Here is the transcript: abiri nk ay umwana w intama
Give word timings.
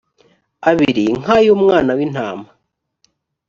abiri 0.69 1.05
nk 1.21 1.29
ay 1.37 1.45
umwana 1.55 1.91
w 1.97 1.99
intama 2.05 2.47